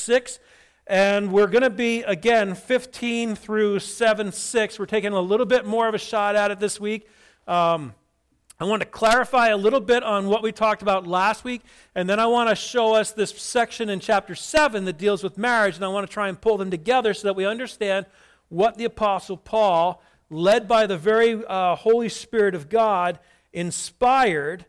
[0.00, 0.38] 6.
[0.86, 4.78] And we're going to be, again, 15 through 7 6.
[4.78, 7.08] We're taking a little bit more of a shot at it this week.
[7.46, 7.94] Um,
[8.58, 11.62] I want to clarify a little bit on what we talked about last week,
[11.94, 15.38] and then I want to show us this section in chapter 7 that deals with
[15.38, 18.04] marriage, and I want to try and pull them together so that we understand
[18.50, 23.18] what the Apostle Paul, led by the very uh, Holy Spirit of God,
[23.54, 24.66] inspired,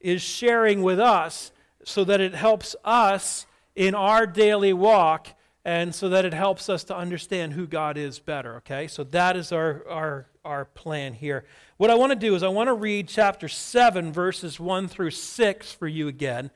[0.00, 1.52] is sharing with us
[1.84, 3.44] so that it helps us
[3.74, 5.28] in our daily walk
[5.64, 8.86] and so that it helps us to understand who God is better, okay?
[8.86, 11.46] So that is our, our, our plan here.
[11.78, 15.10] What I want to do is I want to read chapter 7, verses 1 through
[15.10, 16.50] 6 for you again.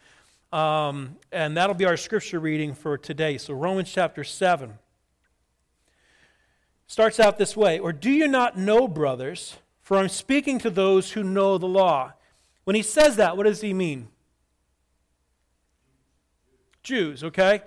[0.53, 3.39] Um, and that'll be our scripture reading for today.
[3.39, 4.79] So, Romans chapter 7
[6.87, 9.57] starts out this way Or do you not know, brothers?
[9.83, 12.13] For I'm speaking to those who know the law.
[12.65, 14.09] When he says that, what does he mean?
[16.89, 17.61] Jews, okay?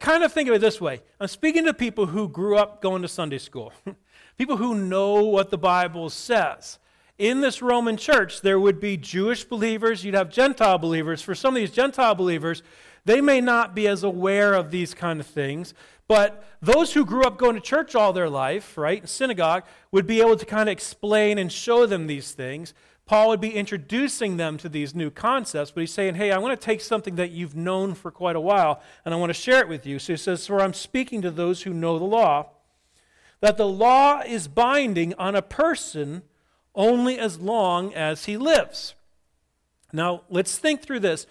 [0.00, 3.02] Kind of think of it this way I'm speaking to people who grew up going
[3.02, 3.72] to Sunday school,
[4.38, 6.78] people who know what the Bible says
[7.18, 11.22] in this Roman church, there would be Jewish believers, you'd have Gentile believers.
[11.22, 12.62] For some of these Gentile believers,
[13.06, 15.72] they may not be as aware of these kind of things,
[16.08, 20.06] but those who grew up going to church all their life, right, in synagogue, would
[20.06, 22.74] be able to kind of explain and show them these things.
[23.06, 26.60] Paul would be introducing them to these new concepts, but he's saying, Hey, I want
[26.60, 29.60] to take something that you've known for quite a while and I want to share
[29.60, 30.00] it with you.
[30.00, 32.50] So he says, For I'm speaking to those who know the law,
[33.40, 36.22] that the law is binding on a person
[36.74, 38.94] only as long as he lives.
[39.92, 41.26] Now, let's think through this.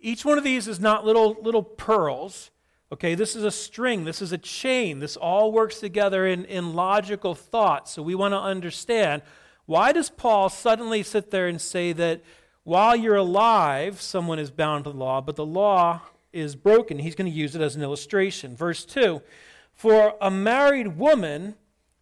[0.00, 2.50] Each one of these is not little, little pearls.
[2.92, 5.00] Okay, this is a string, this is a chain.
[5.00, 7.88] This all works together in, in logical thought.
[7.88, 9.22] So we want to understand
[9.70, 12.22] why does Paul suddenly sit there and say that
[12.64, 16.00] while you're alive, someone is bound to the law, but the law
[16.32, 16.98] is broken?
[16.98, 18.56] He's going to use it as an illustration.
[18.56, 19.22] Verse 2
[19.72, 21.54] For a married woman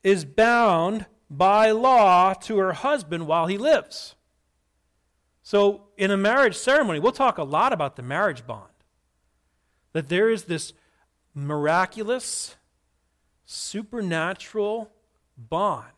[0.02, 4.16] is bound by law to her husband while he lives.
[5.42, 8.72] So, in a marriage ceremony, we'll talk a lot about the marriage bond.
[9.92, 10.72] That there is this
[11.34, 12.56] miraculous,
[13.44, 14.90] supernatural
[15.36, 15.97] bond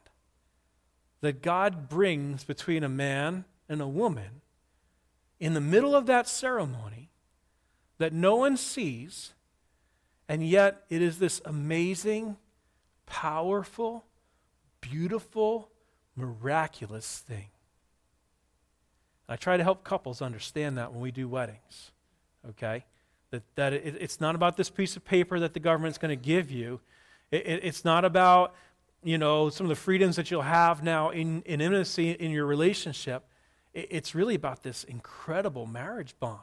[1.21, 4.41] that God brings between a man and a woman
[5.39, 7.11] in the middle of that ceremony
[7.99, 9.33] that no one sees,
[10.29, 12.37] and yet it is this amazing,
[13.07, 14.05] powerful,
[14.81, 15.71] beautiful,
[16.17, 17.49] miraculous thing.
[19.29, 21.93] I try to help couples understand that when we do weddings,
[22.49, 22.85] okay?
[23.31, 26.17] That, that it, it's not about this piece of paper that the government's going to
[26.17, 26.81] give you.
[27.31, 28.55] It, it, it's not about,
[29.03, 32.47] you know, some of the freedoms that you'll have now in, in intimacy in your
[32.47, 33.25] relationship.
[33.73, 36.41] it's really about this incredible marriage bond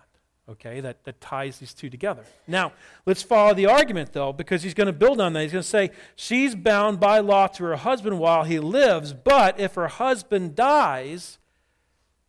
[0.50, 2.24] okay, that, that ties these two together.
[2.48, 2.72] Now,
[3.06, 5.44] let's follow the argument, though, because he's going to build on that.
[5.44, 9.60] He's going to say, she's bound by law to her husband while he lives, but
[9.60, 11.38] if her husband dies,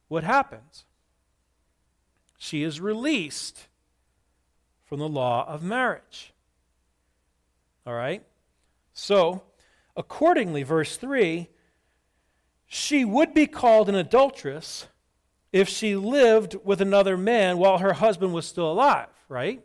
[0.08, 0.84] what happens?
[2.38, 3.68] She is released
[4.84, 6.32] from the law of marriage.
[7.86, 8.22] All right?
[8.92, 9.42] So,
[9.98, 11.50] accordingly, verse 3
[12.70, 14.86] she would be called an adulteress
[15.52, 19.64] if she lived with another man while her husband was still alive, right?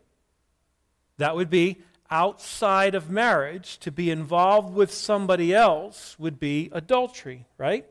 [1.18, 3.78] That would be outside of marriage.
[3.80, 7.84] To be involved with somebody else would be adultery, right?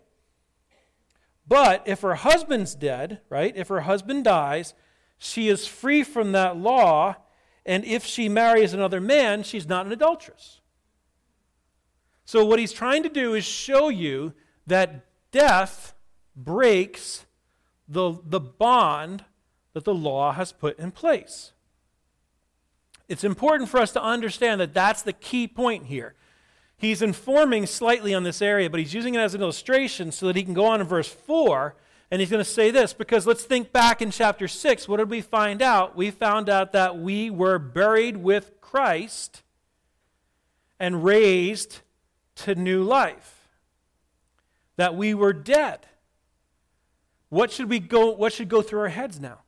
[1.47, 3.55] But if her husband's dead, right?
[3.55, 4.73] If her husband dies,
[5.19, 7.17] she is free from that law.
[7.67, 10.59] And if she marries another man, she's not an adulteress.
[12.25, 14.33] So, what he's trying to do is show you
[14.67, 15.93] that death
[16.35, 17.25] breaks
[17.87, 19.25] the, the bond
[19.73, 21.51] that the law has put in place.
[23.09, 26.15] It's important for us to understand that that's the key point here.
[26.77, 30.35] He's informing slightly on this area, but he's using it as an illustration so that
[30.35, 31.75] he can go on in verse 4
[32.11, 34.87] and he's going to say this because let's think back in chapter 6.
[34.87, 35.95] What did we find out?
[35.95, 39.41] We found out that we were buried with Christ
[40.79, 41.79] and raised
[42.35, 43.47] to new life,
[44.75, 45.85] that we were dead.
[47.29, 49.39] What should we go what should go through our heads now?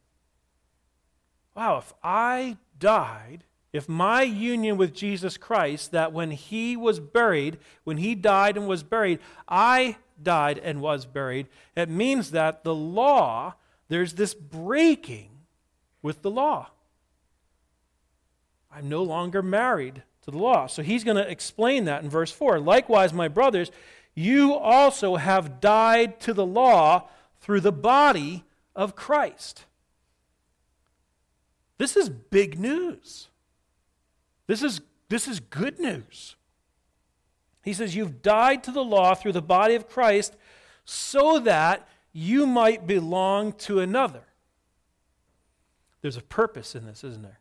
[1.55, 7.57] Wow, if I died, if my union with Jesus Christ that when he was buried,
[7.83, 12.75] when he died and was buried, I died and was buried, it means that the
[12.75, 13.55] law,
[13.87, 15.29] there's this breaking
[16.01, 16.71] with the law.
[18.71, 20.67] I'm no longer married to the law.
[20.67, 22.59] So he's going to explain that in verse 4.
[22.59, 23.71] Likewise, my brothers,
[24.13, 27.07] you also have died to the law
[27.41, 28.43] through the body
[28.75, 29.65] of Christ.
[31.77, 33.27] This is big news.
[34.47, 36.35] This is, this is good news.
[37.63, 40.35] He says, You've died to the law through the body of Christ
[40.85, 44.23] so that you might belong to another.
[46.01, 47.39] There's a purpose in this, isn't there?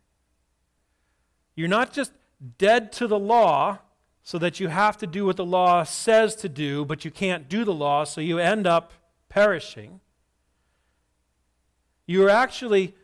[1.55, 2.13] You're not just
[2.59, 3.79] dead to the law
[4.23, 7.49] so that you have to do what the law says to do, but you can't
[7.49, 8.93] do the law, so you end up
[9.29, 10.01] perishing.
[12.07, 12.95] You are actually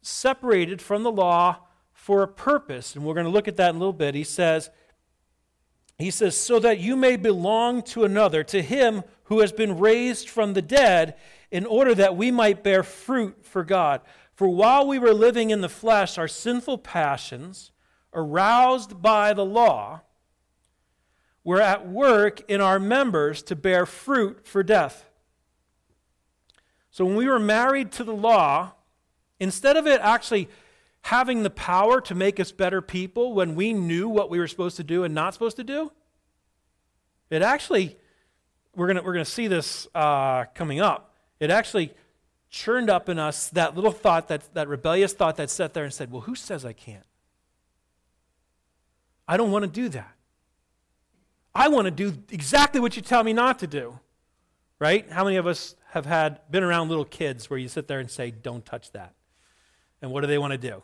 [0.00, 1.58] separated from the law
[1.92, 4.14] for a purpose, and we're going to look at that in a little bit.
[4.14, 4.70] He says,
[5.98, 10.28] he says, so that you may belong to another, to him who has been raised
[10.28, 11.16] from the dead,
[11.50, 14.00] in order that we might bear fruit for God.
[14.34, 17.72] For while we were living in the flesh, our sinful passions,
[18.12, 20.00] aroused by the law,
[21.44, 25.08] were at work in our members to bear fruit for death.
[26.90, 28.72] So when we were married to the law,
[29.40, 30.48] instead of it actually
[31.02, 34.76] having the power to make us better people when we knew what we were supposed
[34.76, 35.92] to do and not supposed to do,
[37.30, 37.96] it actually,
[38.74, 41.94] we're going we're gonna see this uh, coming up, it actually
[42.50, 45.92] churned up in us that little thought, that, that rebellious thought that sat there and
[45.94, 47.04] said, Well, who says I can't?
[49.28, 50.14] I don't want to do that.
[51.54, 54.00] I want to do exactly what you tell me not to do.
[54.80, 55.10] Right?
[55.10, 58.10] How many of us have had been around little kids where you sit there and
[58.10, 59.14] say, "Don't touch that."
[60.00, 60.82] And what do they want to do?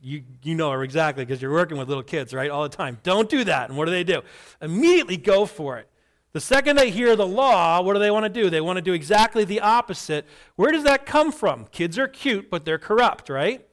[0.00, 2.50] You, you know exactly because you're working with little kids, right?
[2.50, 2.98] All the time.
[3.02, 3.68] Don't do that.
[3.68, 4.22] And what do they do?
[4.60, 5.88] Immediately go for it.
[6.32, 8.50] The second they hear the law, what do they want to do?
[8.50, 10.26] They want to do exactly the opposite.
[10.56, 11.66] Where does that come from?
[11.66, 13.66] Kids are cute, but they're corrupt, right?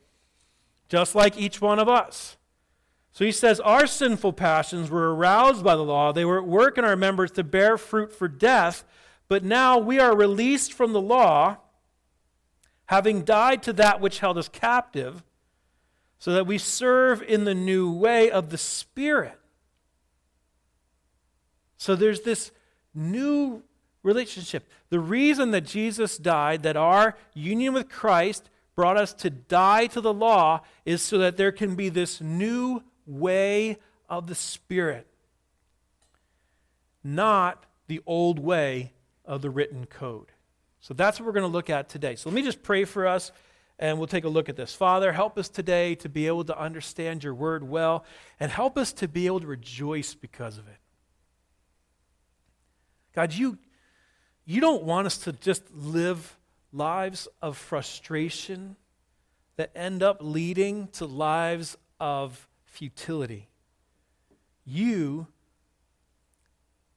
[0.88, 2.38] Just like each one of us.
[3.16, 6.12] So he says, Our sinful passions were aroused by the law.
[6.12, 8.84] They were at work in our members to bear fruit for death.
[9.30, 11.56] But now we are released from the law,
[12.88, 15.24] having died to that which held us captive,
[16.20, 19.40] so that we serve in the new way of the Spirit.
[21.78, 22.52] So there's this
[22.94, 23.64] new
[24.04, 24.68] relationship.
[24.90, 30.02] The reason that Jesus died, that our union with Christ brought us to die to
[30.02, 33.78] the law, is so that there can be this new way
[34.10, 35.08] of the Spirit,
[37.04, 38.94] not the old way
[39.24, 40.32] of the written code.
[40.80, 42.16] So that's what we're going to look at today.
[42.16, 43.32] So let me just pray for us
[43.80, 44.74] and we'll take a look at this.
[44.74, 48.06] Father, help us today to be able to understand your word well
[48.40, 50.78] and help us to be able to rejoice because of it.
[53.14, 53.58] God, you,
[54.46, 56.38] you don't want us to just live
[56.72, 58.76] lives of frustration
[59.56, 63.48] that end up leading to lives of futility.
[64.66, 65.28] You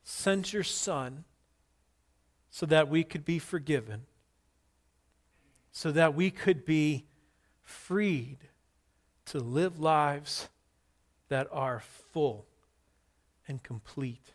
[0.02, 1.24] sent your Son
[2.50, 4.06] so that we could be forgiven,
[5.70, 7.06] so that we could be
[7.62, 8.38] freed
[9.26, 10.48] to live lives
[11.28, 11.80] that are
[12.12, 12.46] full
[13.46, 14.32] and complete.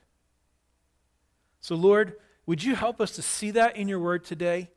[1.59, 2.13] So, Lord,
[2.45, 4.69] would you help us to see that in your word today?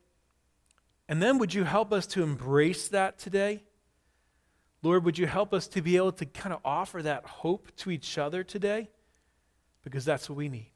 [1.08, 3.62] And then would you help us to embrace that today?
[4.82, 7.90] Lord, would you help us to be able to kind of offer that hope to
[7.90, 8.88] each other today?
[9.82, 10.70] Because that's what we need.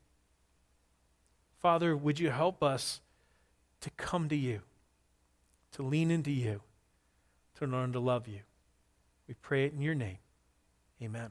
[1.60, 3.00] Father, would you help us
[3.82, 4.62] to come to you,
[5.72, 6.62] to lean into you,
[7.56, 8.40] to learn to love you?
[9.28, 10.18] We pray it in your name.
[11.02, 11.30] Amen.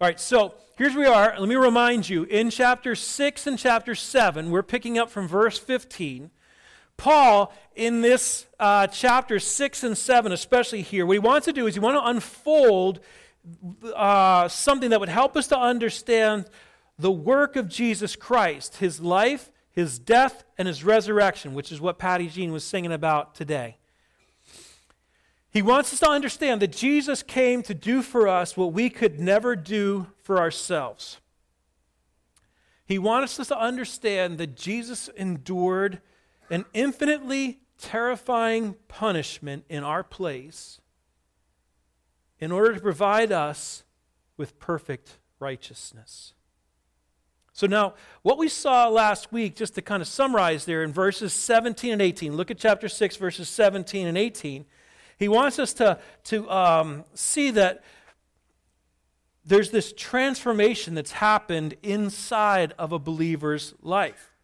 [0.00, 1.34] All right, so here's where we are.
[1.38, 5.58] Let me remind you in chapter 6 and chapter 7, we're picking up from verse
[5.58, 6.30] 15.
[6.98, 11.66] Paul, in this uh, chapter 6 and 7, especially here, what he wants to do
[11.66, 13.00] is he wants to unfold
[13.94, 16.50] uh, something that would help us to understand
[16.98, 21.98] the work of Jesus Christ, his life, his death, and his resurrection, which is what
[21.98, 23.78] Patty Jean was singing about today.
[25.50, 29.20] He wants us to understand that Jesus came to do for us what we could
[29.20, 31.18] never do for ourselves.
[32.84, 36.00] He wants us to understand that Jesus endured
[36.50, 40.80] an infinitely terrifying punishment in our place
[42.40, 43.84] in order to provide us
[44.36, 46.34] with perfect righteousness.
[47.52, 51.32] So, now, what we saw last week, just to kind of summarize there in verses
[51.32, 54.64] 17 and 18, look at chapter 6, verses 17 and 18.
[55.18, 57.82] He wants us to, to um, see that
[59.44, 64.36] there's this transformation that's happened inside of a believer's life.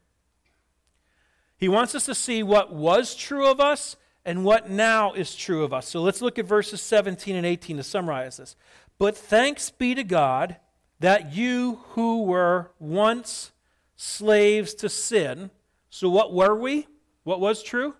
[1.64, 5.64] He wants us to see what was true of us and what now is true
[5.64, 5.88] of us.
[5.88, 8.54] So let's look at verses 17 and 18 to summarize this.
[8.99, 10.56] But thanks be to God
[11.00, 13.50] that you who were once
[13.97, 15.50] slaves to sin,
[15.88, 16.87] so what were we?
[17.23, 17.94] What was true?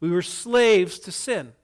[0.00, 1.54] We were slaves to sin.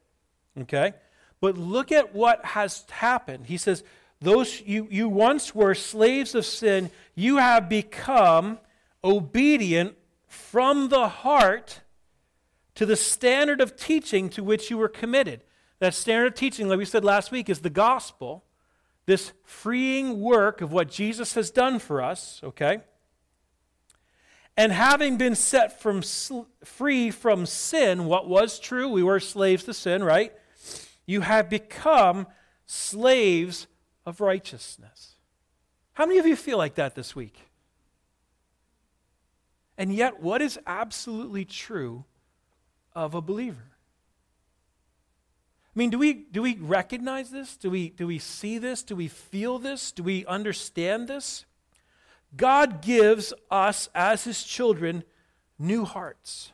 [0.62, 0.95] Okay?
[1.43, 3.49] But look at what has happened.
[3.49, 3.85] He says,
[4.19, 8.61] Those you, you once were slaves of sin, you have become
[9.04, 9.96] obedient
[10.26, 11.82] from the heart
[12.75, 15.42] to the standard of teaching to which you were committed.
[15.78, 18.44] That standard of teaching, like we said last week, is the gospel,
[19.06, 22.80] this freeing work of what Jesus has done for us, okay?
[24.56, 26.02] And having been set from
[26.64, 30.32] free from sin, what was true, we were slaves to sin, right?
[31.06, 32.26] You have become
[32.66, 33.66] slaves
[34.06, 35.16] of righteousness.
[35.94, 37.38] How many of you feel like that this week?
[39.76, 42.04] And yet, what is absolutely true
[42.95, 43.75] of a believer?
[45.75, 47.57] I mean, do we, do we recognize this?
[47.57, 48.85] Do we, do we see this?
[48.85, 49.90] Do we feel this?
[49.90, 51.45] Do we understand this?
[52.37, 55.02] God gives us, as his children,
[55.59, 56.52] new hearts.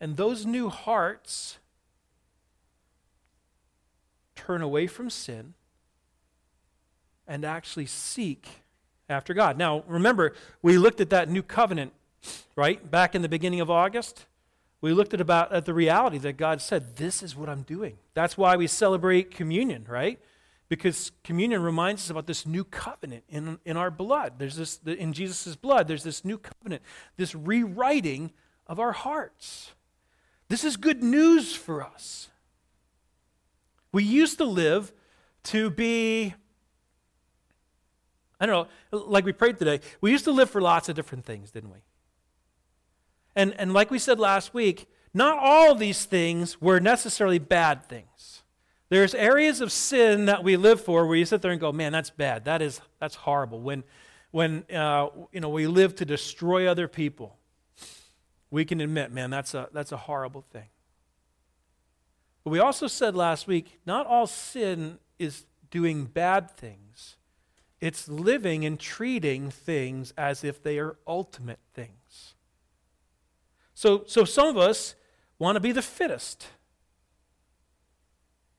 [0.00, 1.58] And those new hearts
[4.34, 5.54] turn away from sin
[7.28, 8.61] and actually seek
[9.12, 9.56] after God.
[9.56, 11.92] Now, remember, we looked at that new covenant,
[12.56, 12.90] right?
[12.90, 14.26] Back in the beginning of August.
[14.80, 17.98] We looked at about at the reality that God said, "This is what I'm doing."
[18.14, 20.18] That's why we celebrate communion, right?
[20.68, 24.38] Because communion reminds us about this new covenant in, in our blood.
[24.38, 26.82] There's this in Jesus' blood, there's this new covenant,
[27.16, 28.32] this rewriting
[28.66, 29.72] of our hearts.
[30.48, 32.28] This is good news for us.
[33.92, 34.92] We used to live
[35.44, 36.34] to be
[38.42, 41.24] I don't know, like we prayed today, we used to live for lots of different
[41.24, 41.78] things, didn't we?
[43.36, 47.84] And, and like we said last week, not all of these things were necessarily bad
[47.84, 48.42] things.
[48.88, 51.92] There's areas of sin that we live for where you sit there and go, man,
[51.92, 52.44] that's bad.
[52.46, 53.60] That is, that's horrible.
[53.60, 53.84] When,
[54.32, 57.36] when uh, you know, we live to destroy other people,
[58.50, 60.66] we can admit, man, that's a, that's a horrible thing.
[62.42, 67.18] But we also said last week, not all sin is doing bad things.
[67.82, 72.34] It's living and treating things as if they are ultimate things.
[73.74, 74.94] So, so some of us
[75.36, 76.46] want to be the fittest.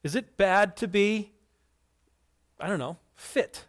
[0.04, 1.32] Is it bad to be,
[2.60, 3.64] I don't know, fit?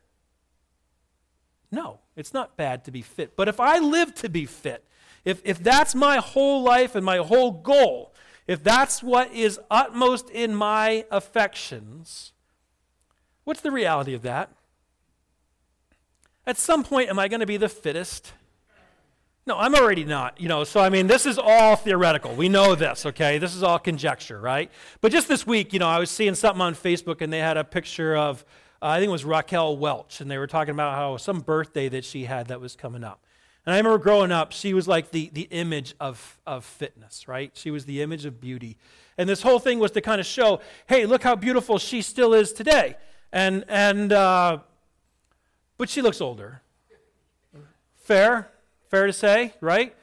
[1.71, 3.37] No, it's not bad to be fit.
[3.37, 4.85] But if I live to be fit,
[5.25, 8.13] if, if that's my whole life and my whole goal,
[8.49, 12.33] if that's what is utmost in my affections,
[13.45, 14.51] what's the reality of that?
[16.47, 18.33] At some point, am I going to be the fittest?
[19.47, 20.41] No, I'm already not.
[20.41, 22.35] You know, so I mean, this is all theoretical.
[22.35, 23.39] We know this, okay?
[23.39, 24.71] This is all conjecture, right?
[25.01, 27.57] But just this week, you know, I was seeing something on Facebook, and they had
[27.57, 28.45] a picture of,
[28.83, 31.89] uh, I think it was Raquel Welch, and they were talking about how some birthday
[31.91, 33.21] that she had that was coming up.
[33.67, 37.51] And I remember growing up, she was like the, the image of, of fitness, right?
[37.55, 38.77] She was the image of beauty.
[39.17, 42.35] And this whole thing was to kind of show, hey, look how beautiful she still
[42.35, 42.97] is today.
[43.33, 44.59] And, and uh,
[45.77, 46.63] but she looks older.
[47.95, 48.51] Fair?
[48.89, 49.95] Fair to say, right?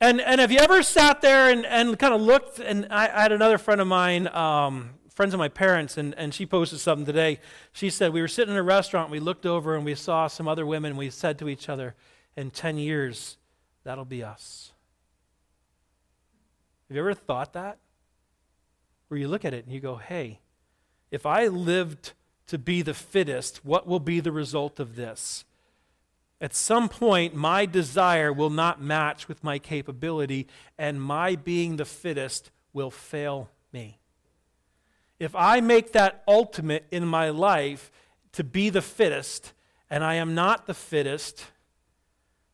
[0.00, 2.58] And, and have you ever sat there and, and kind of looked?
[2.58, 6.32] And I, I had another friend of mine, um, friends of my parents, and, and
[6.32, 7.38] she posted something today.
[7.72, 10.48] She said, We were sitting in a restaurant, we looked over and we saw some
[10.48, 11.94] other women, we said to each other,
[12.36, 13.36] In 10 years,
[13.84, 14.72] that'll be us.
[16.88, 17.78] Have you ever thought that?
[19.08, 20.40] Where you look at it and you go, Hey,
[21.10, 22.12] if I lived
[22.50, 25.44] to be the fittest, what will be the result of this?
[26.40, 31.84] At some point, my desire will not match with my capability, and my being the
[31.84, 34.00] fittest will fail me.
[35.20, 37.92] If I make that ultimate in my life
[38.32, 39.52] to be the fittest,
[39.88, 41.46] and I am not the fittest,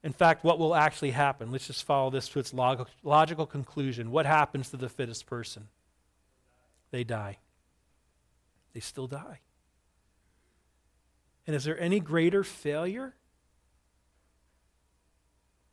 [0.02, 1.50] in fact, what will actually happen?
[1.50, 4.10] Let's just follow this to its log- logical conclusion.
[4.10, 5.68] What happens to the fittest person?
[6.90, 7.38] They die.
[8.74, 9.40] They still die.
[11.46, 13.14] And is there any greater failure?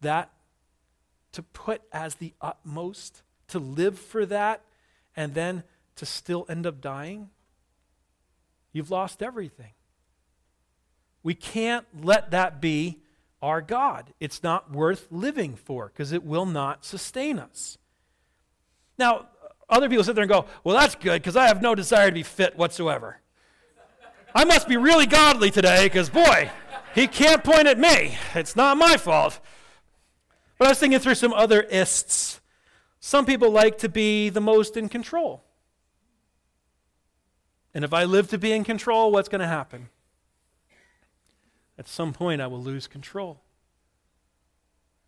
[0.01, 0.31] That
[1.31, 4.61] to put as the utmost, to live for that,
[5.15, 5.63] and then
[5.95, 7.29] to still end up dying?
[8.71, 9.73] You've lost everything.
[11.23, 12.99] We can't let that be
[13.41, 14.13] our God.
[14.19, 17.77] It's not worth living for because it will not sustain us.
[18.97, 19.27] Now,
[19.69, 22.13] other people sit there and go, Well, that's good because I have no desire to
[22.13, 23.19] be fit whatsoever.
[24.35, 26.51] I must be really godly today because, boy,
[26.95, 28.17] he can't point at me.
[28.33, 29.39] It's not my fault.
[30.57, 32.41] But I was thinking through some other ists.
[32.99, 35.43] Some people like to be the most in control.
[37.73, 39.89] And if I live to be in control, what's going to happen?
[41.77, 43.41] At some point, I will lose control.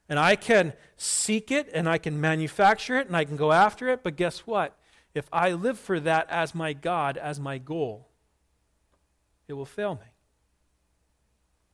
[0.09, 3.87] And I can seek it and I can manufacture it and I can go after
[3.87, 4.77] it, but guess what?
[5.15, 8.09] if I live for that as my God, as my goal,
[9.47, 10.07] it will fail me.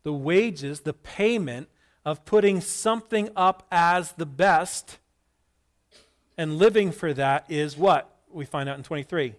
[0.03, 1.69] The wages, the payment
[2.03, 4.97] of putting something up as the best
[6.37, 8.09] and living for that is what?
[8.31, 9.35] We find out in 23.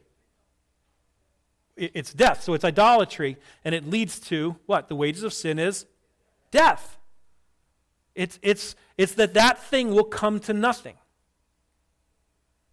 [1.76, 2.42] It's death.
[2.44, 4.88] So it's idolatry, and it leads to what?
[4.88, 5.86] The wages of sin is
[6.50, 6.98] death.
[8.14, 10.94] It's, it's, it's that that thing will come to nothing.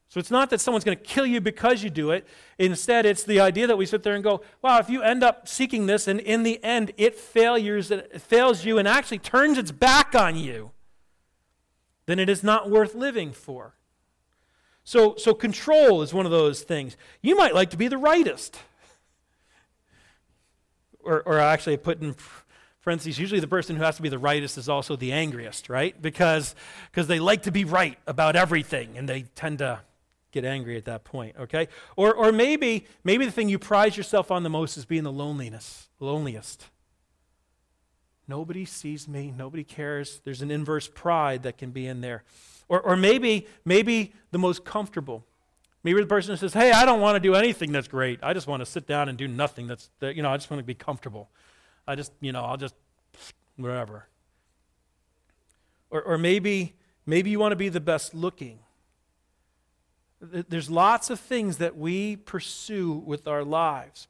[0.10, 2.28] So it's not that someone's going to kill you because you do it.
[2.58, 5.48] Instead, it's the idea that we sit there and go, wow, if you end up
[5.48, 9.72] seeking this and in the end it failures, it fails you and actually turns its
[9.72, 10.72] back on you,
[12.08, 13.76] then it is not worth living for.
[14.84, 16.98] So, so control is one of those things.
[17.22, 18.58] You might like to be the rightest.
[21.02, 22.16] Or, or actually, put in
[22.82, 26.00] parentheses, usually the person who has to be the rightest is also the angriest, right?
[26.02, 26.56] Because
[26.92, 29.82] because they like to be right about everything and they tend to
[30.32, 31.68] get angry at that point, okay?
[31.96, 35.12] Or, or maybe, maybe the thing you prize yourself on the most is being the
[35.12, 36.66] loneliness, loneliest.
[38.28, 40.22] Nobody sees me, nobody cares.
[40.24, 42.24] There's an inverse pride that can be in there.
[42.68, 45.26] Or, or maybe, maybe the most comfortable.
[45.84, 48.20] Maybe the person says, hey, I don't want to do anything that's great.
[48.22, 50.52] I just want to sit down and do nothing that's, that, you know, I just
[50.52, 51.30] want to be comfortable.
[51.88, 52.76] I just, you know, I'll just,
[53.56, 54.08] whatever.
[55.90, 56.76] Or, or maybe,
[57.08, 58.60] maybe you want to be the best looking.
[60.22, 64.08] There's lots of things that we pursue with our lives.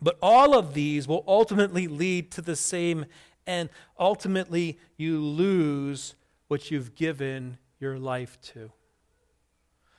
[0.00, 3.06] But all of these will ultimately lead to the same
[3.46, 3.70] end.
[3.98, 6.14] Ultimately, you lose
[6.48, 8.70] what you've given your life to.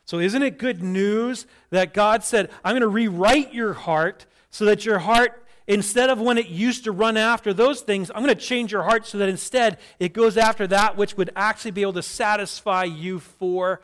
[0.06, 4.66] So, isn't it good news that God said, I'm going to rewrite your heart so
[4.66, 8.36] that your heart, instead of when it used to run after those things, I'm going
[8.36, 11.82] to change your heart so that instead it goes after that which would actually be
[11.82, 13.82] able to satisfy you for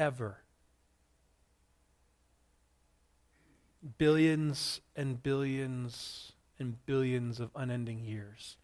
[0.00, 0.38] ever.
[3.98, 8.56] Billions and billions and billions of unending years.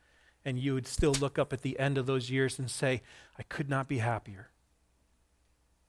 [0.45, 3.03] And you would still look up at the end of those years and say,
[3.39, 4.49] I could not be happier.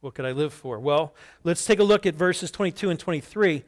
[0.02, 0.80] What could I live for?
[0.80, 3.64] Well, let's take a look at verses 22 and 23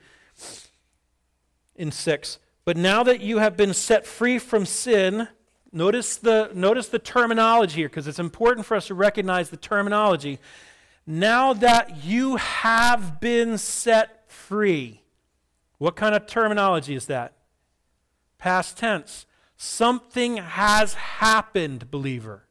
[1.76, 2.40] in 6.
[2.66, 5.28] But now that you have been set free from sin,
[5.72, 10.40] notice the, notice the terminology here because it's important for us to recognize the terminology
[11.12, 15.02] now that you have been set free.
[15.80, 17.34] What kind of terminology is that?
[18.38, 19.26] Past tense.
[19.58, 22.46] Something has happened, believer.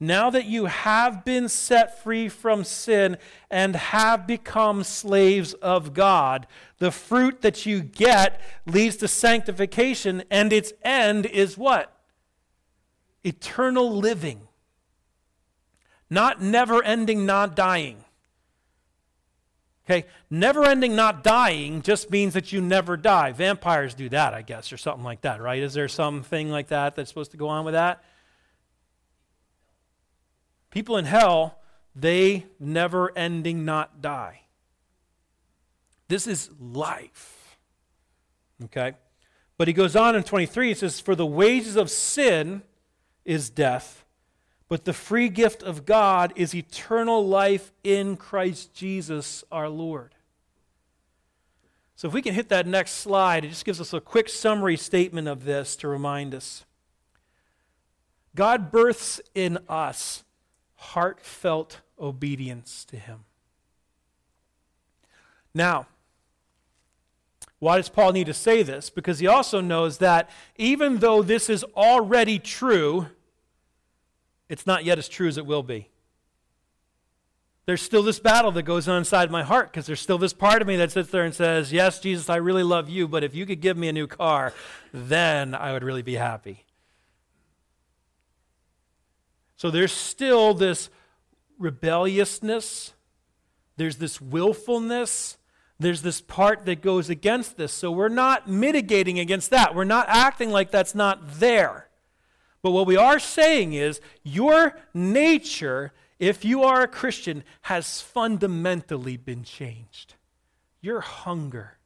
[0.00, 3.16] Now that you have been set free from sin
[3.48, 10.52] and have become slaves of God, the fruit that you get leads to sanctification, and
[10.52, 11.96] its end is what?
[13.22, 14.48] Eternal living.
[16.10, 18.04] Not never ending, not dying.
[19.86, 20.06] Okay?
[20.28, 23.32] Never ending, not dying just means that you never die.
[23.32, 25.62] Vampires do that, I guess, or something like that, right?
[25.62, 28.02] Is there something like that that's supposed to go on with that?
[30.70, 31.58] People in hell,
[31.94, 34.42] they never ending, not die.
[36.08, 37.56] This is life.
[38.64, 38.94] Okay?
[39.58, 42.62] But he goes on in 23, he says, For the wages of sin
[43.24, 43.99] is death
[44.70, 50.14] but the free gift of God is eternal life in Christ Jesus our Lord.
[51.96, 54.76] So, if we can hit that next slide, it just gives us a quick summary
[54.76, 56.64] statement of this to remind us.
[58.36, 60.22] God births in us
[60.76, 63.24] heartfelt obedience to Him.
[65.52, 65.88] Now,
[67.58, 68.88] why does Paul need to say this?
[68.88, 73.08] Because he also knows that even though this is already true,
[74.50, 75.88] it's not yet as true as it will be.
[77.66, 80.60] There's still this battle that goes on inside my heart because there's still this part
[80.60, 83.32] of me that sits there and says, Yes, Jesus, I really love you, but if
[83.32, 84.52] you could give me a new car,
[84.92, 86.64] then I would really be happy.
[89.56, 90.90] So there's still this
[91.58, 92.92] rebelliousness,
[93.76, 95.38] there's this willfulness,
[95.78, 97.72] there's this part that goes against this.
[97.72, 99.76] So we're not mitigating against that.
[99.76, 101.89] We're not acting like that's not there.
[102.62, 109.16] But what we are saying is your nature, if you are a Christian, has fundamentally
[109.16, 110.14] been changed.
[110.80, 111.78] Your hunger,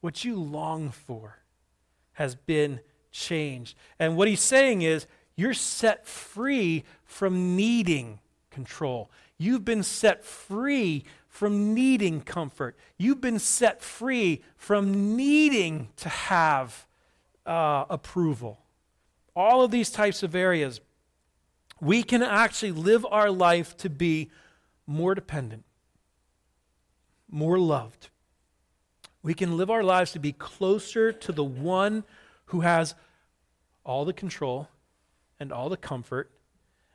[0.00, 1.38] what you long for,
[2.14, 2.80] has been
[3.12, 3.76] changed.
[3.98, 9.10] And what he's saying is you're set free from needing control.
[9.38, 12.76] You've been set free from needing comfort.
[12.96, 16.86] You've been set free from needing to have
[17.46, 18.63] uh, approval
[19.34, 20.80] all of these types of areas,
[21.80, 24.30] we can actually live our life to be
[24.86, 25.64] more dependent,
[27.30, 28.08] more loved.
[29.22, 32.04] We can live our lives to be closer to the one
[32.46, 32.94] who has
[33.84, 34.68] all the control
[35.40, 36.30] and all the comfort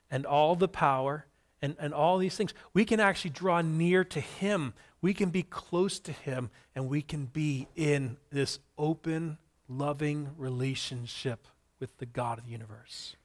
[0.10, 1.25] and all the power
[1.62, 2.54] and, and all these things.
[2.73, 4.73] We can actually draw near to Him.
[5.02, 11.47] We can be close to Him, and we can be in this open, loving relationship
[11.80, 13.15] with the God of the universe.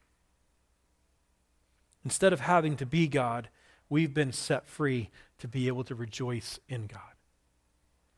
[2.05, 3.49] Instead of having to be God,
[3.88, 7.01] we've been set free to be able to rejoice in God.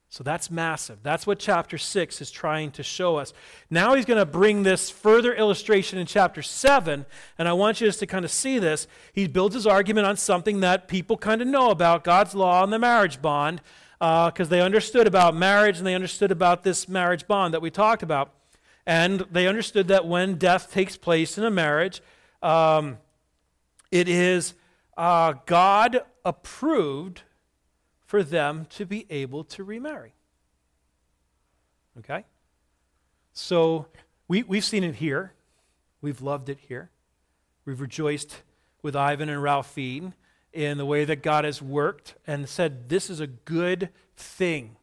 [0.09, 1.01] So that's massive.
[1.03, 3.33] That's what chapter 6 is trying to show us.
[3.69, 7.05] Now he's going to bring this further illustration in chapter 7,
[7.39, 8.87] and I want you just to kind of see this.
[9.13, 12.73] He builds his argument on something that people kind of know about God's law and
[12.73, 13.61] the marriage bond,
[13.99, 17.71] because uh, they understood about marriage and they understood about this marriage bond that we
[17.71, 18.33] talked about.
[18.87, 22.01] And they understood that when death takes place in a marriage,
[22.43, 22.99] um,
[23.91, 24.55] it is
[24.97, 27.23] uh, God approved
[28.05, 30.15] for them to be able to remarry.
[31.99, 32.25] Okay?
[33.33, 33.87] So
[34.29, 35.33] we, we've seen it here.
[36.01, 36.91] We've loved it here.
[37.65, 38.43] We've rejoiced
[38.83, 40.13] with Ivan and Ralphine
[40.53, 44.77] in the way that God has worked and said this is a good thing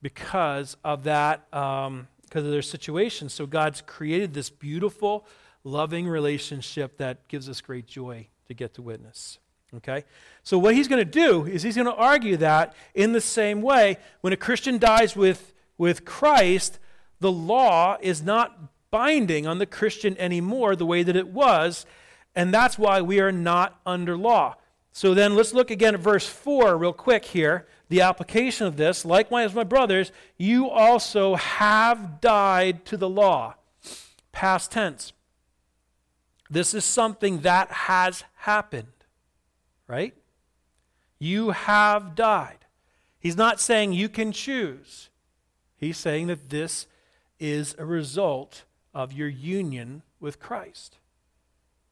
[0.00, 3.28] because of that, um, because of their situation.
[3.28, 5.26] So God's created this beautiful,
[5.64, 9.38] loving relationship that gives us great joy to get to witness.
[9.76, 10.04] Okay?
[10.42, 13.60] So, what he's going to do is he's going to argue that in the same
[13.60, 16.78] way, when a Christian dies with, with Christ,
[17.20, 18.58] the law is not
[18.90, 21.84] binding on the Christian anymore the way that it was,
[22.34, 24.56] and that's why we are not under law.
[24.98, 27.66] So, then let's look again at verse 4 real quick here.
[27.88, 33.54] The application of this, likewise, my brothers, you also have died to the law.
[34.32, 35.12] Past tense.
[36.50, 38.88] This is something that has happened
[39.88, 40.14] right?
[41.18, 42.66] You have died.
[43.18, 45.08] He's not saying you can choose.
[45.76, 46.86] He's saying that this
[47.40, 50.98] is a result of your union with Christ.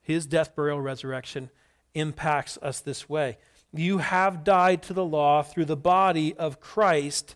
[0.02, 1.50] His death, burial, resurrection
[1.96, 3.38] impacts us this way.
[3.72, 7.34] You have died to the law through the body of Christ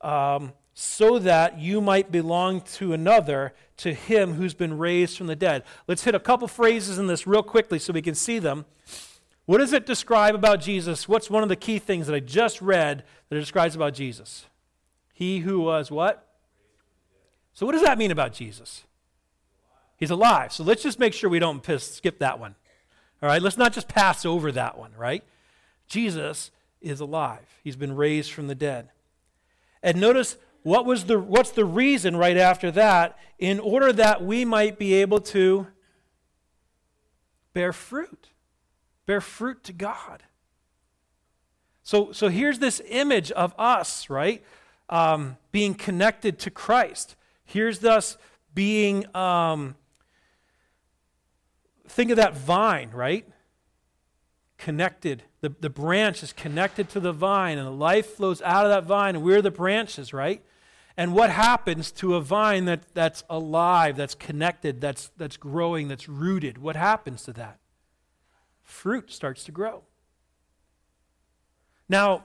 [0.00, 5.36] um, so that you might belong to another, to him who's been raised from the
[5.36, 5.64] dead.
[5.86, 8.64] Let's hit a couple phrases in this real quickly so we can see them.
[9.44, 11.08] What does it describe about Jesus?
[11.08, 14.46] What's one of the key things that I just read that it describes about Jesus?
[15.12, 16.26] He who was what?
[17.52, 18.84] So, what does that mean about Jesus?
[19.96, 20.52] He's alive.
[20.52, 22.54] So, let's just make sure we don't piss, skip that one.
[23.22, 25.22] All right, let's not just pass over that one, right?
[25.86, 27.46] Jesus is alive.
[27.62, 28.88] He's been raised from the dead.
[29.82, 34.44] And notice what was the what's the reason right after that in order that we
[34.44, 35.66] might be able to
[37.52, 38.28] bear fruit
[39.06, 40.22] bear fruit to God.
[41.82, 44.42] So, so here's this image of us, right?
[44.88, 47.16] Um, being connected to Christ.
[47.44, 48.16] Here's us
[48.54, 49.74] being, um,
[51.92, 53.26] think of that vine, right?
[54.58, 55.22] Connected.
[55.40, 58.84] The, the branch is connected to the vine, and the life flows out of that
[58.84, 60.42] vine, and we're the branches, right?
[60.96, 66.08] And what happens to a vine that, that's alive, that's connected, that's, that's growing, that's
[66.08, 66.58] rooted?
[66.58, 67.58] What happens to that?
[68.72, 69.82] fruit starts to grow.
[71.88, 72.24] Now,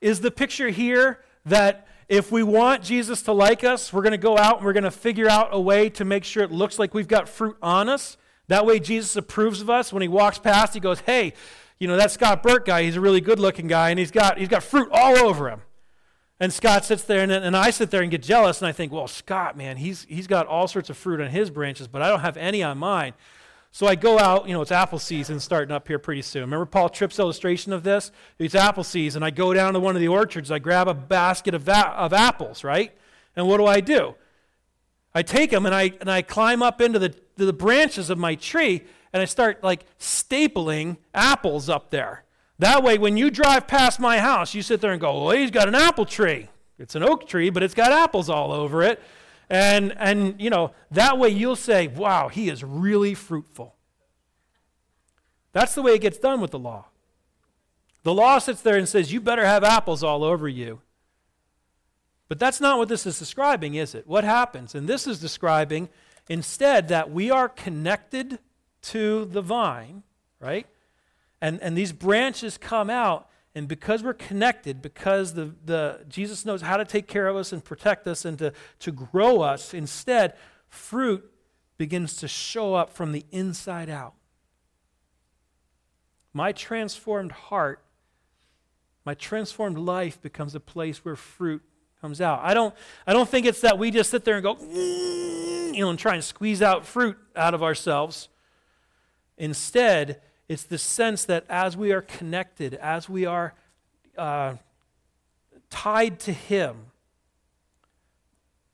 [0.00, 4.18] is the picture here that if we want Jesus to like us, we're going to
[4.18, 6.78] go out and we're going to figure out a way to make sure it looks
[6.78, 8.16] like we've got fruit on us?
[8.48, 9.92] That way, Jesus approves of us.
[9.92, 11.32] When he walks past, he goes, Hey,
[11.78, 14.38] you know, that Scott Burt guy, he's a really good looking guy, and he's got,
[14.38, 15.62] he's got fruit all over him.
[16.38, 18.92] And Scott sits there, and, and I sit there and get jealous, and I think,
[18.92, 22.08] Well, Scott, man, he's, he's got all sorts of fruit on his branches, but I
[22.08, 23.14] don't have any on mine.
[23.72, 26.40] So I go out, you know, it's apple season starting up here pretty soon.
[26.42, 28.10] Remember Paul Tripp's illustration of this?
[28.38, 29.22] It's apple season.
[29.22, 32.64] I go down to one of the orchards, I grab a basket of, of apples,
[32.64, 32.96] right?
[33.34, 34.14] And what do I do?
[35.14, 38.34] I take them and I, and I climb up into the, the branches of my
[38.34, 42.24] tree and I start like stapling apples up there.
[42.58, 45.50] That way, when you drive past my house, you sit there and go, well, he's
[45.50, 46.48] got an apple tree.
[46.78, 49.00] It's an oak tree, but it's got apples all over it.
[49.48, 53.74] And, and, you know, that way you'll say, wow, he is really fruitful.
[55.52, 56.86] That's the way it gets done with the law.
[58.02, 60.80] The law sits there and says, you better have apples all over you.
[62.28, 64.06] But that's not what this is describing, is it?
[64.06, 64.74] What happens?
[64.74, 65.88] And this is describing
[66.28, 68.38] instead that we are connected
[68.82, 70.02] to the vine,
[70.40, 70.66] right?
[71.40, 76.60] And, and these branches come out and because we're connected, because the, the, Jesus knows
[76.60, 80.34] how to take care of us and protect us and to, to grow us, instead,
[80.68, 81.24] fruit
[81.78, 84.12] begins to show up from the inside out.
[86.34, 87.82] My transformed heart
[89.06, 91.62] My transformed life becomes a place where fruit
[92.00, 92.40] comes out.
[92.42, 92.74] I don't,
[93.06, 95.98] I don't think it's that we just sit there and go, mm, you know, and
[95.98, 98.28] try and squeeze out fruit out of ourselves.
[99.36, 103.54] Instead, it's the sense that as we are connected, as we are
[104.16, 104.54] uh,
[105.68, 106.86] tied to Him,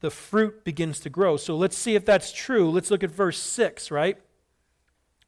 [0.00, 1.36] the fruit begins to grow.
[1.36, 2.70] So let's see if that's true.
[2.70, 4.18] Let's look at verse 6, right?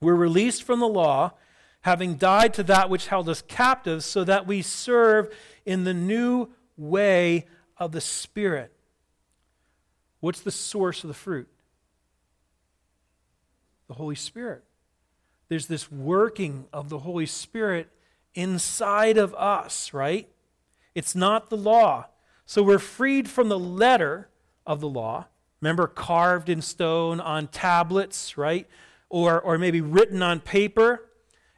[0.01, 1.33] We're released from the law,
[1.81, 5.35] having died to that which held us captive, so that we serve
[5.65, 7.47] in the new way
[7.79, 8.73] of the Spirit.
[10.21, 11.49] What's the source of the fruit?
[13.89, 14.65] The Holy Spirit.
[15.49, 17.91] There's this working of the Holy Spirit
[18.35, 20.29] inside of us, right?
[20.95, 22.07] It's not the law.
[22.47, 24.29] So we're freed from the letter
[24.67, 25.27] of the law.
[25.61, 28.69] Remember, carved in stone on tablets, right?
[29.09, 31.09] Or, or maybe written on paper.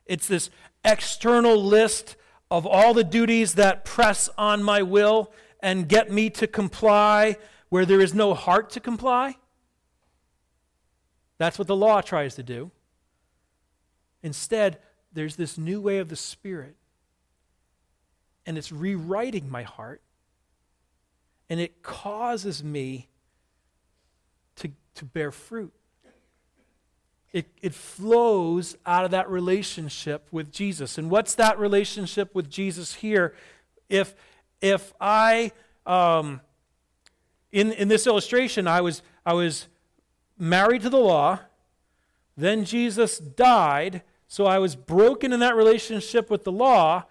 [0.05, 0.51] It's this
[0.85, 2.17] external list
[2.51, 7.37] of all the duties that press on my will and get me to comply
[7.69, 9.37] where there is no heart to comply.
[11.39, 12.71] That's what the law tries to do.
[14.23, 14.79] Instead,
[15.13, 16.77] there's this new way of the Spirit,
[18.45, 20.01] and it's rewriting my heart
[21.49, 23.09] and it causes me
[24.57, 25.73] to, to bear fruit.
[27.33, 30.97] It, it flows out of that relationship with Jesus.
[30.97, 33.35] And what's that relationship with Jesus here?
[33.89, 34.15] If,
[34.61, 35.53] if I,
[35.85, 36.41] um,
[37.53, 39.69] in, in this illustration, I was, I was
[40.39, 41.41] married to the law,
[42.37, 47.05] then Jesus died, so I was broken in that relationship with the law.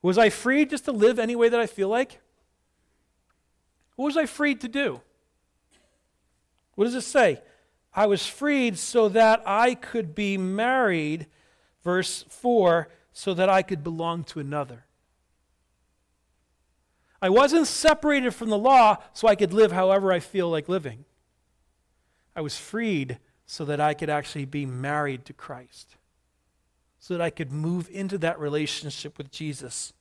[0.00, 2.20] Was I free just to live any way that I feel like?
[3.96, 5.00] What was I freed to do?
[6.74, 7.40] What does it say?
[7.94, 11.26] I was freed so that I could be married,
[11.84, 14.86] verse 4, so that I could belong to another.
[17.20, 21.04] I wasn't separated from the law so I could live however I feel like living.
[22.34, 25.96] I was freed so that I could actually be married to Christ,
[26.98, 29.92] so that I could move into that relationship with Jesus,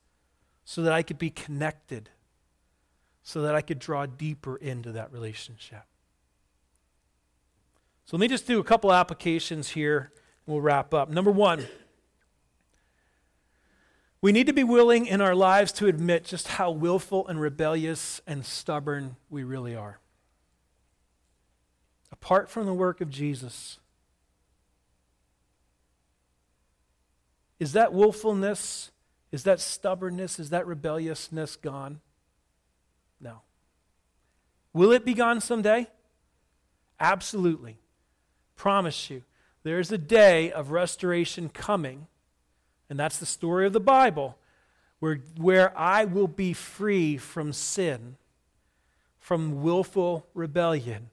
[0.64, 2.10] so that I could be connected
[3.24, 5.84] so that I could draw deeper into that relationship.
[8.06, 10.12] So let me just do a couple applications here.
[10.46, 11.10] And we'll wrap up.
[11.10, 11.68] Number one,
[14.22, 18.22] we need to be willing in our lives to admit just how willful and rebellious
[18.26, 20.00] and stubborn we really are.
[22.22, 23.80] Apart from the work of Jesus,
[27.60, 28.92] is that willfulness,
[29.32, 32.00] is that stubbornness, is that rebelliousness gone?
[33.20, 33.42] No.
[34.74, 35.88] Will it be gone someday?
[37.00, 37.78] Absolutely.
[38.56, 39.24] Promise you.
[39.64, 42.08] There's a day of restoration coming,
[42.90, 44.38] and that's the story of the Bible,
[45.00, 48.18] where, where I will be free from sin,
[49.20, 51.10] from willful rebellion,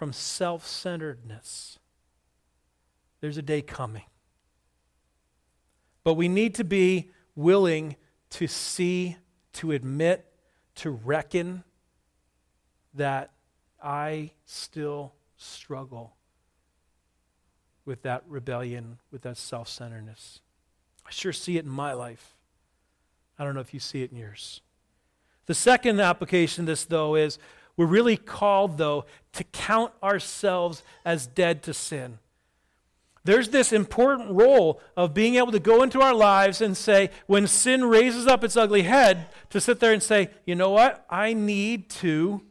[0.00, 1.78] from self centeredness.
[3.20, 4.06] There's a day coming.
[6.04, 7.96] But we need to be willing
[8.30, 9.18] to see,
[9.52, 10.24] to admit,
[10.76, 11.64] to reckon
[12.94, 13.32] that
[13.82, 16.16] I still struggle
[17.84, 20.40] with that rebellion, with that self centeredness.
[21.06, 22.36] I sure see it in my life.
[23.38, 24.62] I don't know if you see it in yours.
[25.44, 27.38] The second application of this, though, is
[27.80, 32.18] we're really called, though, to count ourselves as dead to sin.
[33.24, 37.46] There's this important role of being able to go into our lives and say, when
[37.46, 41.06] sin raises up its ugly head, to sit there and say, you know what?
[41.08, 42.42] I need to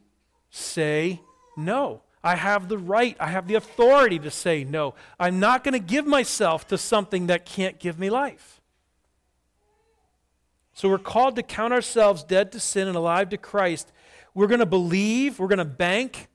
[0.50, 1.20] say
[1.56, 2.02] no.
[2.24, 4.96] I have the right, I have the authority to say no.
[5.20, 8.60] I'm not going to give myself to something that can't give me life.
[10.74, 13.92] So we're called to count ourselves dead to sin and alive to Christ.
[14.34, 16.28] We're going to believe, we're going to bank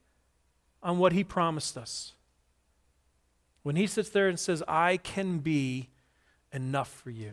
[0.84, 2.14] on what He promised us.
[3.66, 5.90] When he sits there and says, I can be
[6.54, 7.32] enough for you.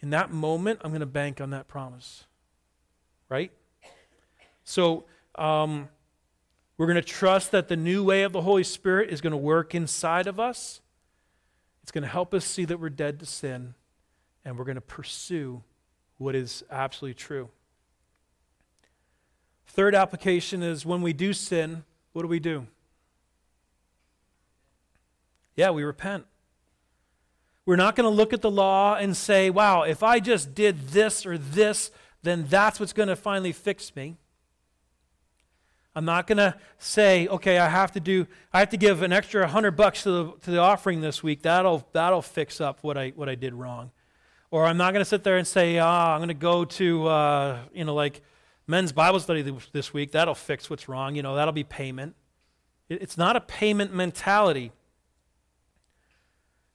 [0.00, 2.26] In that moment, I'm going to bank on that promise.
[3.30, 3.52] Right?
[4.64, 5.88] So, um,
[6.76, 9.38] we're going to trust that the new way of the Holy Spirit is going to
[9.38, 10.82] work inside of us.
[11.82, 13.72] It's going to help us see that we're dead to sin,
[14.44, 15.62] and we're going to pursue
[16.18, 17.48] what is absolutely true.
[19.72, 22.66] Third application is when we do sin, what do we do?
[25.54, 26.26] Yeah, we repent.
[27.64, 30.88] We're not going to look at the law and say, wow, if I just did
[30.88, 31.92] this or this,
[32.24, 34.16] then that's what's going to finally fix me.
[35.94, 39.12] I'm not going to say, okay, I have to do, I have to give an
[39.12, 41.42] extra hundred bucks to the, to the offering this week.
[41.42, 43.92] That'll, that'll fix up what I, what I did wrong.
[44.50, 47.06] Or I'm not going to sit there and say, ah, I'm going to go to,
[47.06, 48.20] uh, you know, like
[48.70, 50.12] men's Bible study this week.
[50.12, 51.16] That'll fix what's wrong.
[51.16, 52.14] You know, that'll be payment.
[52.88, 54.72] It's not a payment mentality.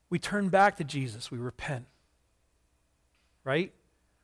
[0.10, 1.32] We turn back to Jesus.
[1.32, 1.86] We repent.
[3.44, 3.74] Right?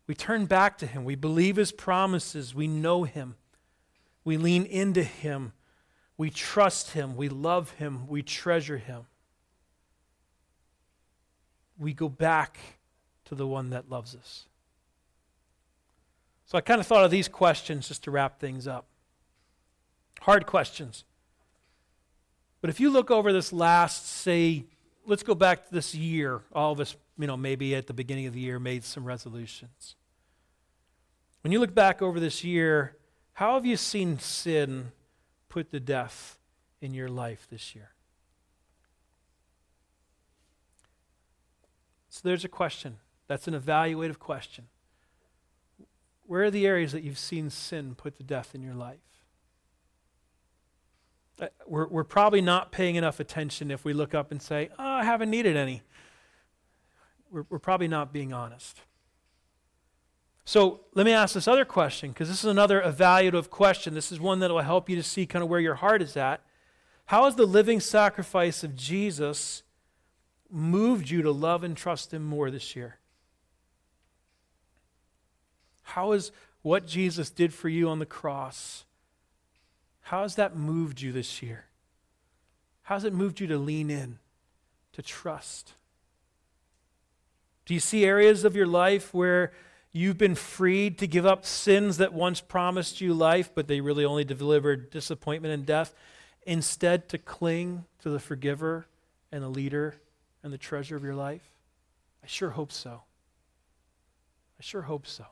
[0.07, 1.05] We turn back to Him.
[1.05, 2.53] We believe His promises.
[2.53, 3.35] We know Him.
[4.23, 5.53] We lean into Him.
[6.17, 7.15] We trust Him.
[7.15, 8.07] We love Him.
[8.07, 9.05] We treasure Him.
[11.77, 12.59] We go back
[13.25, 14.45] to the one that loves us.
[16.51, 18.85] So I kind of thought of these questions just to wrap things up.
[20.19, 21.05] Hard questions.
[22.59, 24.65] But if you look over this last, say,
[25.05, 28.25] let's go back to this year, all of us, you know, maybe at the beginning
[28.25, 29.95] of the year made some resolutions.
[31.39, 32.97] When you look back over this year,
[33.31, 34.91] how have you seen sin
[35.47, 36.37] put to death
[36.81, 37.91] in your life this year?
[42.09, 42.97] So there's a question.
[43.29, 44.65] That's an evaluative question.
[46.31, 49.01] Where are the areas that you've seen sin put to death in your life?
[51.41, 54.81] Uh, we're, we're probably not paying enough attention if we look up and say, oh,
[54.81, 55.81] I haven't needed any.
[57.29, 58.79] We're, we're probably not being honest.
[60.45, 63.93] So let me ask this other question, because this is another evaluative question.
[63.93, 66.15] This is one that will help you to see kind of where your heart is
[66.15, 66.39] at.
[67.07, 69.63] How has the living sacrifice of Jesus
[70.49, 72.99] moved you to love and trust Him more this year?
[75.91, 78.85] How has what Jesus did for you on the cross,
[80.03, 81.65] how has that moved you this year?
[82.83, 84.19] How has it moved you to lean in,
[84.93, 85.73] to trust?
[87.65, 89.51] Do you see areas of your life where
[89.91, 94.05] you've been freed to give up sins that once promised you life, but they really
[94.05, 95.93] only delivered disappointment and death,
[96.43, 98.85] instead to cling to the forgiver
[99.29, 99.95] and the leader
[100.41, 101.49] and the treasure of your life?
[102.23, 103.01] I sure hope so.
[104.57, 105.25] I sure hope so.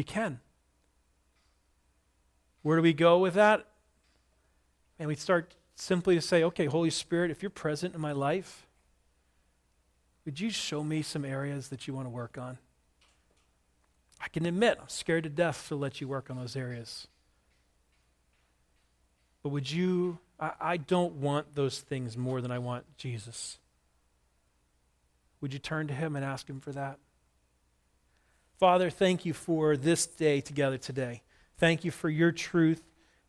[0.00, 0.40] You can.
[2.62, 3.66] Where do we go with that?
[4.98, 8.66] And we start simply to say, okay, Holy Spirit, if you're present in my life,
[10.24, 12.56] would you show me some areas that you want to work on?
[14.22, 17.06] I can admit I'm scared to death to let you work on those areas.
[19.42, 23.58] But would you, I, I don't want those things more than I want Jesus.
[25.42, 26.98] Would you turn to him and ask him for that?
[28.60, 31.22] Father, thank you for this day together today.
[31.56, 32.82] Thank you for your truth.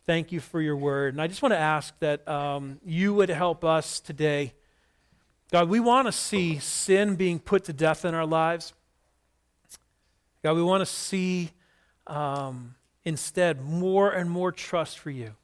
[0.06, 1.14] Thank you for your word.
[1.14, 4.52] And I just want to ask that um, you would help us today.
[5.50, 8.74] God, we want to see sin being put to death in our lives.
[10.44, 11.52] God, we want to see
[12.08, 15.36] um, instead more and more trust for you.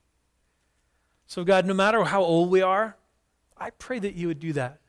[1.27, 2.97] So, God, no matter how old we are,
[3.57, 4.81] I pray that you would do that.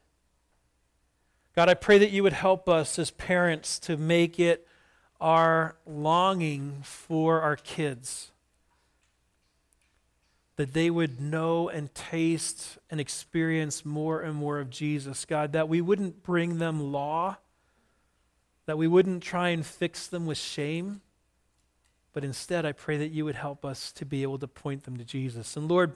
[1.54, 4.66] God, I pray that you would help us as parents to make it
[5.20, 8.30] our longing for our kids.
[10.56, 15.68] That they would know and taste and experience more and more of Jesus, God, that
[15.68, 17.36] we wouldn't bring them law,
[18.66, 21.00] that we wouldn't try and fix them with shame,
[22.12, 24.96] but instead I pray that you would help us to be able to point them
[24.96, 25.56] to Jesus.
[25.56, 25.92] And Lord,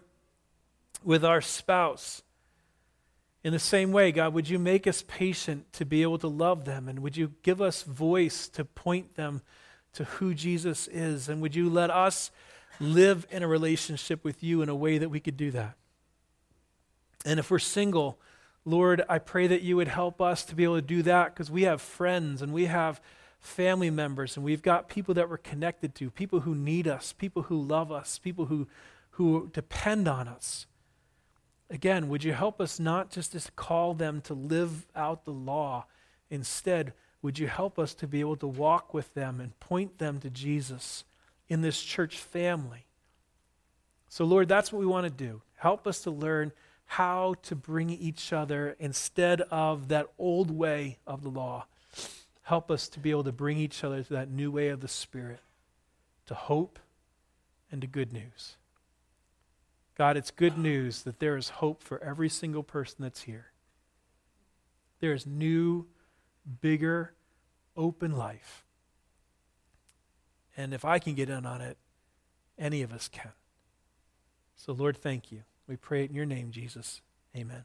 [1.02, 2.22] with our spouse,
[3.44, 6.64] in the same way, God, would you make us patient to be able to love
[6.64, 6.88] them?
[6.88, 9.42] And would you give us voice to point them
[9.94, 11.28] to who Jesus is?
[11.28, 12.31] And would you let us
[12.78, 15.74] live in a relationship with you in a way that we could do that?
[17.24, 18.18] And if we're single,
[18.64, 21.50] Lord, I pray that you would help us to be able to do that because
[21.50, 23.00] we have friends and we have
[23.40, 27.42] family members and we've got people that we're connected to, people who need us, people
[27.42, 28.68] who love us, people who,
[29.12, 30.66] who depend on us.
[31.72, 35.87] Again, would you help us not just to call them to live out the law?
[36.28, 40.20] Instead, would you help us to be able to walk with them and point them
[40.20, 41.04] to Jesus
[41.48, 42.85] in this church family?
[44.11, 45.40] So, Lord, that's what we want to do.
[45.57, 46.53] Help us to learn
[46.84, 51.64] how to bring each other instead of that old way of the law.
[52.42, 54.88] Help us to be able to bring each other to that new way of the
[54.88, 55.40] Spirit,
[56.26, 56.78] to hope
[57.70, 58.57] and to good news.
[59.97, 63.47] God, it's good news that there is hope for every single person that's here.
[65.01, 65.86] There is new,
[66.61, 67.14] bigger,
[67.76, 68.64] open life.
[70.57, 71.76] And if I can get in on it,
[72.59, 73.32] any of us can.
[74.57, 75.43] So, Lord, thank you.
[75.66, 77.01] We pray it in your name, Jesus.
[77.36, 77.64] Amen.